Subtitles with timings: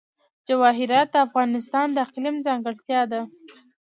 [0.47, 3.21] جواهرات د افغانستان د اقلیم ځانګړتیا ده.